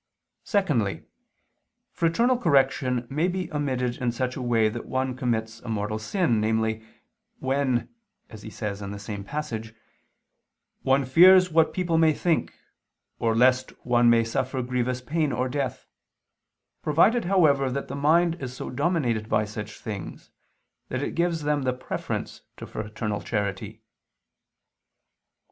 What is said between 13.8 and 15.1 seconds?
one may suffer grievous